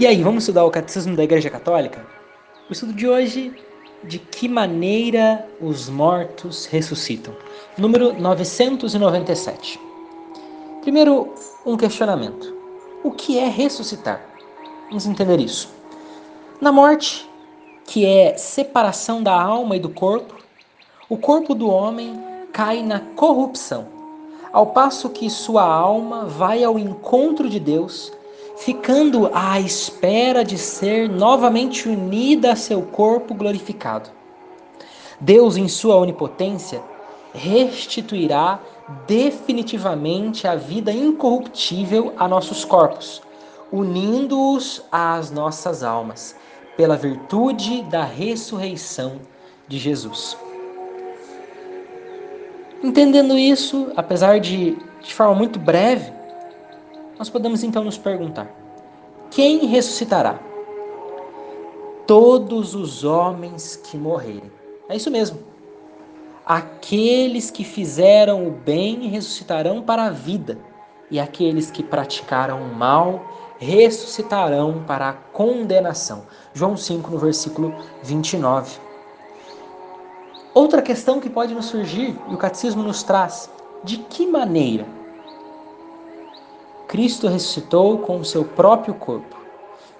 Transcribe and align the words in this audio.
E 0.00 0.06
aí, 0.06 0.22
vamos 0.22 0.44
estudar 0.44 0.64
o 0.64 0.70
Catecismo 0.70 1.16
da 1.16 1.24
Igreja 1.24 1.50
Católica? 1.50 2.06
O 2.70 2.72
estudo 2.72 2.92
de 2.92 3.08
hoje, 3.08 3.52
de 4.04 4.20
que 4.20 4.48
maneira 4.48 5.44
os 5.60 5.88
mortos 5.88 6.66
ressuscitam? 6.66 7.34
Número 7.76 8.12
997. 8.12 9.80
Primeiro, 10.82 11.34
um 11.66 11.76
questionamento. 11.76 12.54
O 13.02 13.10
que 13.10 13.40
é 13.40 13.48
ressuscitar? 13.48 14.24
Vamos 14.86 15.04
entender 15.04 15.40
isso. 15.40 15.68
Na 16.60 16.70
morte, 16.70 17.28
que 17.84 18.06
é 18.06 18.36
separação 18.36 19.20
da 19.20 19.34
alma 19.34 19.76
e 19.76 19.80
do 19.80 19.88
corpo, 19.88 20.36
o 21.08 21.18
corpo 21.18 21.56
do 21.56 21.68
homem 21.68 22.22
cai 22.52 22.84
na 22.84 23.00
corrupção, 23.00 23.88
ao 24.52 24.66
passo 24.66 25.10
que 25.10 25.28
sua 25.28 25.64
alma 25.64 26.24
vai 26.24 26.62
ao 26.62 26.78
encontro 26.78 27.50
de 27.50 27.58
Deus 27.58 28.16
ficando 28.60 29.30
à 29.32 29.60
espera 29.60 30.44
de 30.44 30.58
ser 30.58 31.08
novamente 31.08 31.88
unida 31.88 32.52
a 32.52 32.56
seu 32.56 32.82
corpo 32.82 33.34
glorificado. 33.34 34.10
Deus, 35.20 35.56
em 35.56 35.68
sua 35.68 35.96
onipotência, 35.96 36.82
restituirá 37.34 38.60
definitivamente 39.06 40.46
a 40.46 40.54
vida 40.54 40.92
incorruptível 40.92 42.12
a 42.16 42.26
nossos 42.26 42.64
corpos, 42.64 43.22
unindo-os 43.70 44.82
às 44.90 45.30
nossas 45.30 45.82
almas, 45.82 46.34
pela 46.76 46.96
virtude 46.96 47.82
da 47.82 48.04
ressurreição 48.04 49.20
de 49.66 49.78
Jesus. 49.78 50.36
Entendendo 52.82 53.36
isso, 53.36 53.92
apesar 53.96 54.38
de 54.38 54.76
de 55.00 55.14
forma 55.14 55.34
muito 55.34 55.58
breve, 55.58 56.12
nós 57.18 57.28
podemos 57.28 57.64
então 57.64 57.82
nos 57.82 57.98
perguntar: 57.98 58.48
quem 59.30 59.66
ressuscitará? 59.66 60.38
Todos 62.06 62.74
os 62.74 63.04
homens 63.04 63.76
que 63.76 63.96
morrerem. 63.98 64.50
É 64.88 64.96
isso 64.96 65.10
mesmo. 65.10 65.38
Aqueles 66.46 67.50
que 67.50 67.64
fizeram 67.64 68.46
o 68.46 68.50
bem 68.50 69.08
ressuscitarão 69.08 69.82
para 69.82 70.04
a 70.04 70.10
vida, 70.10 70.58
e 71.10 71.20
aqueles 71.20 71.70
que 71.70 71.82
praticaram 71.82 72.62
o 72.62 72.74
mal 72.74 73.22
ressuscitarão 73.58 74.84
para 74.86 75.08
a 75.10 75.12
condenação. 75.12 76.22
João 76.54 76.76
5, 76.76 77.10
no 77.10 77.18
versículo 77.18 77.74
29. 78.02 78.78
Outra 80.54 80.80
questão 80.80 81.20
que 81.20 81.28
pode 81.28 81.54
nos 81.54 81.66
surgir, 81.66 82.16
e 82.30 82.34
o 82.34 82.38
catecismo 82.38 82.82
nos 82.82 83.02
traz: 83.02 83.50
de 83.84 83.98
que 83.98 84.26
maneira 84.26 84.97
Cristo 86.88 87.28
ressuscitou 87.28 87.98
com 87.98 88.18
o 88.18 88.24
seu 88.24 88.46
próprio 88.46 88.94
corpo. 88.94 89.36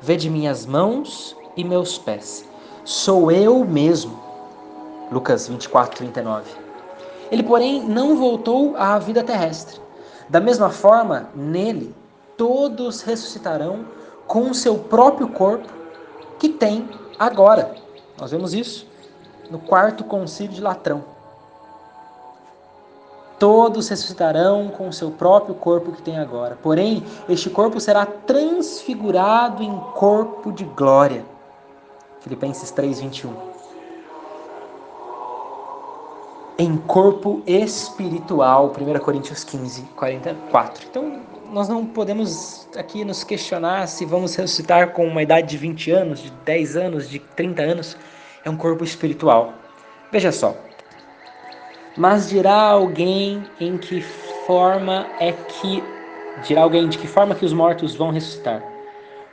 Vede 0.00 0.30
minhas 0.30 0.64
mãos 0.64 1.36
e 1.54 1.62
meus 1.62 1.98
pés. 1.98 2.48
Sou 2.82 3.30
eu 3.30 3.62
mesmo. 3.62 4.18
Lucas 5.12 5.46
24, 5.48 5.98
39. 5.98 6.50
Ele, 7.30 7.42
porém, 7.42 7.84
não 7.84 8.16
voltou 8.16 8.74
à 8.74 8.98
vida 8.98 9.22
terrestre. 9.22 9.78
Da 10.30 10.40
mesma 10.40 10.70
forma, 10.70 11.28
nele, 11.34 11.94
todos 12.38 13.02
ressuscitarão 13.02 13.84
com 14.26 14.50
o 14.50 14.54
seu 14.54 14.78
próprio 14.78 15.28
corpo 15.28 15.68
que 16.38 16.48
tem 16.48 16.88
agora. 17.18 17.74
Nós 18.18 18.30
vemos 18.30 18.54
isso 18.54 18.86
no 19.50 19.58
quarto 19.58 20.04
concílio 20.04 20.54
de 20.54 20.62
Latrão 20.62 21.17
todos 23.38 23.88
ressuscitarão 23.88 24.68
com 24.68 24.88
o 24.88 24.92
seu 24.92 25.10
próprio 25.10 25.54
corpo 25.54 25.92
que 25.92 26.02
tem 26.02 26.18
agora. 26.18 26.58
Porém, 26.62 27.04
este 27.28 27.48
corpo 27.48 27.80
será 27.80 28.04
transfigurado 28.04 29.62
em 29.62 29.78
corpo 29.94 30.52
de 30.52 30.64
glória. 30.64 31.24
Filipenses 32.20 32.70
3:21. 32.70 33.30
Em 36.58 36.76
corpo 36.76 37.40
espiritual, 37.46 38.72
1 38.72 38.98
Coríntios 38.98 39.44
15, 39.44 39.82
44. 39.94 40.86
Então, 40.90 41.20
nós 41.52 41.68
não 41.68 41.86
podemos 41.86 42.66
aqui 42.76 43.04
nos 43.04 43.22
questionar 43.22 43.86
se 43.86 44.04
vamos 44.04 44.34
ressuscitar 44.34 44.90
com 44.92 45.06
uma 45.06 45.22
idade 45.22 45.48
de 45.48 45.56
20 45.56 45.90
anos, 45.92 46.20
de 46.20 46.30
10 46.44 46.76
anos, 46.76 47.08
de 47.08 47.20
30 47.20 47.62
anos. 47.62 47.96
É 48.44 48.50
um 48.50 48.56
corpo 48.56 48.82
espiritual. 48.82 49.52
Veja 50.10 50.32
só, 50.32 50.56
mas 51.98 52.28
dirá 52.28 52.54
alguém 52.54 53.42
em 53.58 53.76
que 53.76 54.00
forma 54.46 55.04
é 55.18 55.32
que 55.32 55.82
dirá 56.46 56.62
alguém 56.62 56.88
de 56.88 56.96
que 56.96 57.08
forma 57.08 57.34
que 57.34 57.44
os 57.44 57.52
mortos 57.52 57.96
vão 57.96 58.12
ressuscitar? 58.12 58.62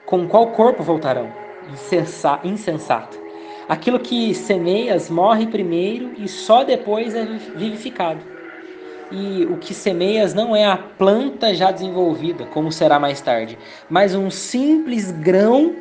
Com 0.03 0.27
qual 0.27 0.47
corpo 0.47 0.81
voltarão? 0.81 1.31
Insensato. 2.43 3.19
Aquilo 3.69 3.99
que 3.99 4.33
semeias 4.33 5.11
morre 5.11 5.45
primeiro 5.45 6.13
e 6.17 6.27
só 6.27 6.63
depois 6.63 7.13
é 7.13 7.23
vivificado. 7.55 8.21
E 9.11 9.45
o 9.45 9.57
que 9.57 9.71
semeias 9.71 10.33
não 10.33 10.55
é 10.55 10.65
a 10.65 10.75
planta 10.75 11.53
já 11.53 11.69
desenvolvida, 11.69 12.45
como 12.47 12.71
será 12.71 12.99
mais 12.99 13.21
tarde, 13.21 13.59
mas 13.87 14.15
um 14.15 14.31
simples 14.31 15.11
grão, 15.11 15.75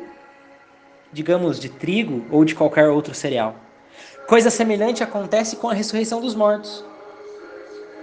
digamos, 1.11 1.59
de 1.59 1.67
trigo 1.67 2.25
ou 2.29 2.45
de 2.45 2.53
qualquer 2.53 2.89
outro 2.89 3.15
cereal. 3.15 3.64
Coisa 4.27 4.49
semelhante 4.49 5.03
acontece 5.03 5.55
com 5.55 5.69
a 5.69 5.73
ressurreição 5.73 6.19
dos 6.19 6.33
mortos. 6.33 6.83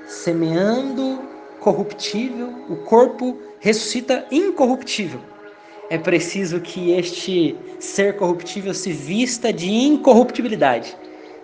Semeando 0.06 1.20
corruptível, 1.58 2.52
o 2.68 2.76
corpo 2.76 3.38
ressuscita 3.58 4.24
incorruptível. 4.30 5.20
É 5.90 5.98
preciso 5.98 6.60
que 6.60 6.92
este 6.92 7.56
ser 7.80 8.16
corruptível 8.16 8.72
se 8.72 8.92
vista 8.92 9.52
de 9.52 9.68
incorruptibilidade 9.68 10.96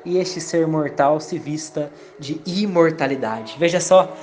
e 0.05 0.17
este 0.17 0.41
ser 0.41 0.67
mortal 0.67 1.19
se 1.19 1.39
vista 1.39 1.93
de 2.19 2.41
imortalidade. 2.47 3.57
Veja 3.59 3.81
só 3.81 4.17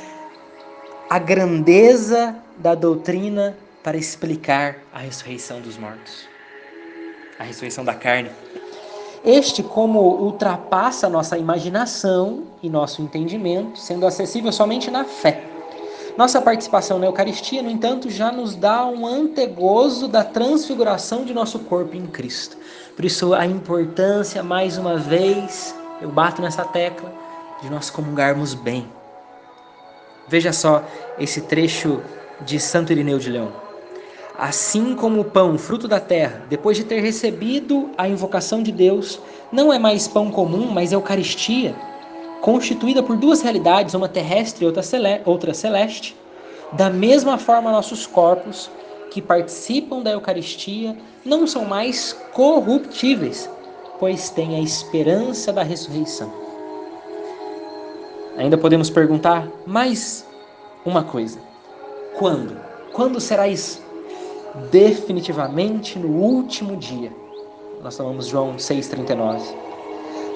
a 1.10 1.20
grandeza 1.20 2.36
da 2.58 2.74
doutrina 2.74 3.58
para 3.84 3.98
explicar 3.98 4.78
a 4.92 5.00
ressurreição 5.00 5.60
dos 5.60 5.78
mortos, 5.78 6.28
a 7.38 7.44
ressurreição 7.44 7.84
da 7.84 7.94
carne. 7.94 8.32
Este, 9.26 9.64
como 9.64 10.00
ultrapassa 10.00 11.10
nossa 11.10 11.36
imaginação 11.36 12.44
e 12.62 12.70
nosso 12.70 13.02
entendimento, 13.02 13.80
sendo 13.80 14.06
acessível 14.06 14.52
somente 14.52 14.92
na 14.92 15.04
fé. 15.04 15.44
Nossa 16.16 16.40
participação 16.40 17.00
na 17.00 17.08
Eucaristia, 17.08 17.64
no 17.64 17.70
entanto, 17.70 18.10
já 18.10 18.32
nos 18.32 18.56
dá 18.56 18.86
um 18.86 19.06
antegozo 19.06 20.08
da 20.08 20.24
transfiguração 20.24 21.26
de 21.26 21.34
nosso 21.34 21.60
corpo 21.60 21.98
em 21.98 22.06
Cristo. 22.06 22.56
Por 22.96 23.04
isso, 23.04 23.34
a 23.34 23.46
importância, 23.46 24.44
mais 24.44 24.78
uma 24.78 24.96
vez, 24.96 25.76
eu 26.00 26.10
bato 26.10 26.42
nessa 26.42 26.64
tecla, 26.64 27.12
de 27.62 27.70
nós 27.70 27.90
comungarmos 27.90 28.54
bem. 28.54 28.88
Veja 30.28 30.54
só 30.54 30.84
esse 31.18 31.42
trecho 31.42 32.02
de 32.42 32.60
Santo 32.60 32.92
Irineu 32.92 33.18
de 33.18 33.32
Leão. 33.32 33.65
Assim 34.38 34.96
como 34.96 35.22
o 35.22 35.26
pão, 35.26 35.58
fruto 35.58 35.88
da 35.88 36.00
terra, 36.00 36.44
depois 36.50 36.76
de 36.76 36.84
ter 36.84 37.00
recebido 37.00 37.90
a 37.98 38.08
invocação 38.08 38.62
de 38.62 38.72
Deus, 38.72 39.20
não 39.52 39.72
é 39.72 39.80
mais 39.80 40.08
pão 40.08 40.30
comum, 40.30 40.68
mas 40.72 40.92
Eucaristia, 40.92 41.74
constituída 42.42 43.02
por 43.02 43.16
duas 43.16 43.42
realidades, 43.42 43.94
uma 43.94 44.10
terrestre 44.10 44.66
e 44.66 44.68
outra 45.26 45.54
celeste, 45.54 46.18
da 46.74 46.90
mesma 46.90 47.38
forma 47.38 47.72
nossos 47.72 48.06
corpos, 48.06 48.70
que 49.10 49.22
participam 49.22 50.02
da 50.02 50.12
Eucaristia, 50.12 50.98
não 51.24 51.48
são 51.48 51.64
mais 51.64 52.12
corruptíveis, 52.34 53.50
pois 53.98 54.30
têm 54.30 54.58
a 54.58 54.60
esperança 54.60 55.54
da 55.54 55.64
ressurreição. 55.64 56.30
Ainda 58.36 58.58
podemos 58.58 58.90
perguntar 58.90 59.48
mais 59.66 60.28
uma 60.86 61.06
coisa: 61.06 61.40
quando? 62.18 62.60
Quando 62.92 63.22
será 63.22 63.48
isso? 63.48 63.85
Definitivamente 64.72 66.00
no 66.00 66.08
último 66.08 66.76
dia. 66.78 67.12
Nós 67.84 67.96
chamamos 67.96 68.28
João 68.28 68.56
6,39. 68.56 69.42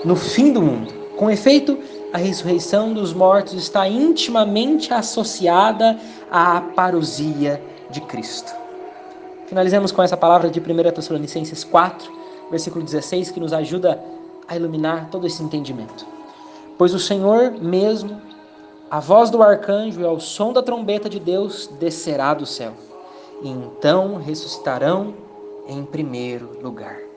No 0.05 0.15
fim 0.15 0.51
do 0.51 0.61
mundo. 0.61 0.93
Com 1.17 1.29
efeito, 1.29 1.77
a 2.13 2.17
ressurreição 2.17 2.93
dos 2.93 3.13
mortos 3.13 3.53
está 3.53 3.87
intimamente 3.87 4.93
associada 4.93 5.99
à 6.31 6.61
parousia 6.61 7.61
de 7.89 8.01
Cristo. 8.01 8.53
Finalizemos 9.47 9.91
com 9.91 10.01
essa 10.01 10.15
palavra 10.15 10.49
de 10.49 10.59
1 10.59 10.63
Tessalonicenses 10.93 11.63
4, 11.63 12.11
versículo 12.49 12.85
16, 12.85 13.31
que 13.31 13.39
nos 13.39 13.51
ajuda 13.51 14.01
a 14.47 14.55
iluminar 14.55 15.09
todo 15.09 15.27
esse 15.27 15.43
entendimento. 15.43 16.05
Pois 16.77 16.93
o 16.93 16.99
Senhor 16.99 17.51
mesmo, 17.59 18.21
a 18.89 18.99
voz 18.99 19.29
do 19.29 19.43
arcanjo 19.43 19.99
e 19.99 20.05
ao 20.05 20.19
som 20.19 20.53
da 20.53 20.61
trombeta 20.61 21.09
de 21.09 21.19
Deus 21.19 21.69
descerá 21.79 22.33
do 22.33 22.45
céu 22.45 22.73
e 23.41 23.49
então 23.49 24.17
ressuscitarão 24.17 25.13
em 25.67 25.85
primeiro 25.85 26.59
lugar. 26.61 27.08